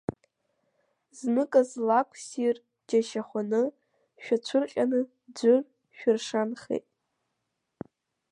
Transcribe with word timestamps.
Зныказ, 1.17 1.69
лакә-ссир 1.87 2.55
џьашьахәны 2.89 3.61
шәацәырҟьаны 4.23 4.99
ӡәыр 5.37 5.61
шәыршанхеит. 5.97 6.85